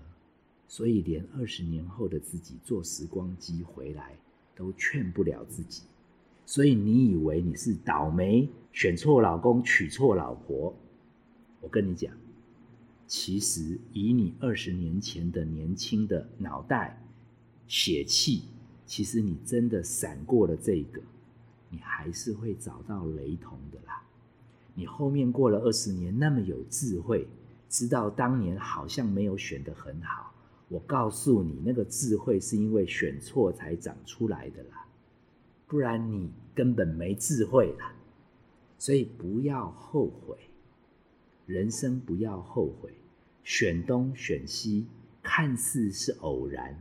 [0.69, 4.15] 所以连二十年后的自己坐时光机回来。
[4.55, 5.85] 都劝不了自己，
[6.45, 10.77] 所以你以为你是倒霉，选错老公，娶错老婆。
[11.63, 12.13] 我跟你讲，
[13.07, 17.03] 其实以你二十年前的年轻的脑袋、
[17.67, 18.43] 血气，
[18.85, 21.01] 其实你真的闪过了这个，
[21.73, 24.05] 你还是会找到雷同的啦。
[24.75, 27.27] 你后面过了二十年，那么有智慧，
[27.69, 30.33] 知道当年好像没有选得很好。
[30.69, 34.87] 我告诉你，那个智慧是因为选错才长出来的啦，
[35.67, 37.95] 不然你根本没智慧啦。
[38.79, 40.37] 所以不要后悔，
[41.47, 42.93] 人生不要后悔。
[43.45, 44.87] 选东选西，
[45.23, 46.77] 看似是偶然，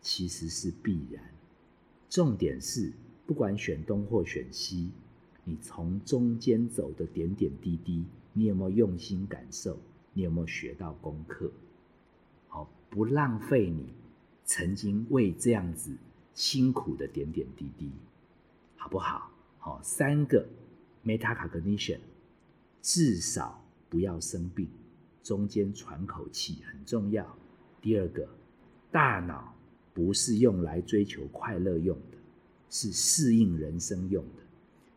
[0.00, 1.22] 其实是必然。
[2.08, 2.92] 重点是，
[3.26, 4.90] 不管选东或选西，
[5.44, 9.78] 你从中间走的点点滴滴，你有没有用心感受？
[10.12, 11.50] 你有没有学到功课？
[12.48, 13.86] 好，不浪费你
[14.44, 15.96] 曾经为这样子
[16.34, 17.90] 辛苦的点点滴滴，
[18.76, 19.30] 好不好？
[19.58, 20.46] 好，三个
[21.04, 21.98] meta cognition，
[22.82, 24.68] 至少不要生病。
[25.22, 27.26] 中间喘口气很重要。
[27.80, 28.28] 第二个，
[28.92, 29.54] 大脑
[29.94, 31.96] 不是用来追求快乐用，
[32.70, 34.42] 是适应人生用的。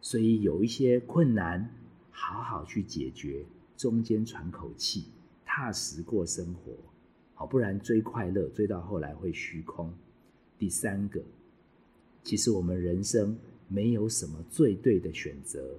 [0.02, 1.70] 所以有一些困难，
[2.12, 3.46] 好好去解决。
[3.76, 5.06] 中间喘口气，
[5.46, 6.72] 踏实过生活，
[7.36, 9.94] 好，不然追快乐追到后来会虚空。
[10.58, 11.22] 第三个，
[12.24, 13.38] 其实我们人生
[13.68, 15.76] 没有什么最对的选择，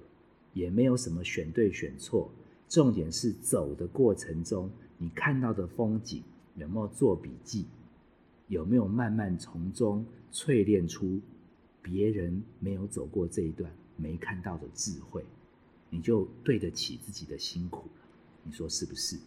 [0.53, 2.31] 也没有什么选对选错。
[2.69, 6.23] 重点是走的过程中，你看到的风景
[6.55, 7.65] 有没有做笔记？
[8.47, 11.19] 有没有慢慢从中淬炼出
[11.81, 15.23] 别人没有走过这一段没看到的智慧？
[15.89, 18.05] 你就对得起自己的辛苦了。
[18.43, 19.17] 你说是不是？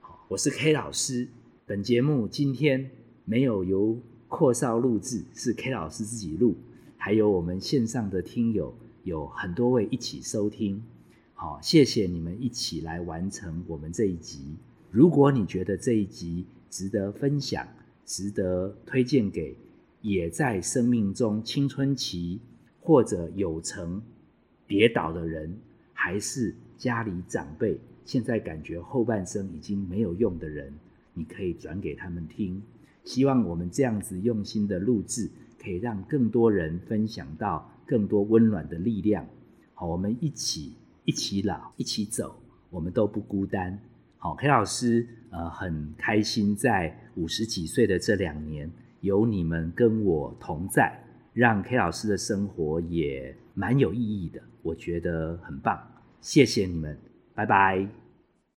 [0.00, 1.28] 好，我是 K 老师。
[1.66, 2.90] 本节目今天
[3.24, 6.56] 没有由阔少录制，是 K 老师自己录，
[6.96, 10.82] 还有我们线上的听友有很多位一起收听。
[11.34, 14.56] 好，谢谢你们一起来完成我们这一集。
[14.90, 17.66] 如果你觉得这一集值得分享，
[18.04, 19.56] 值得推荐给
[20.00, 22.40] 也在生命中青春期
[22.80, 24.02] 或者有成
[24.66, 25.56] 跌倒的人，
[25.92, 30.72] 还是家里长辈现在感觉后半生已经没有用的人，
[31.14, 32.62] 你可以转给他们听。
[33.04, 35.30] 希望我们这样子用心的录制，
[35.62, 39.26] 可以让更多人分享到更多温暖的力量。
[39.74, 40.74] 好，我们一起。
[41.06, 43.76] 一起老，一起走，我们都不孤单。
[44.18, 48.70] 好，K 老师，呃，很开心在五十几岁的这两年，
[49.00, 55.80] 有你们跟我同在，让 K 老师的生活也蛮有意义的，我觉得很棒。
[56.20, 56.98] 谢谢你们，
[57.34, 57.88] 拜拜。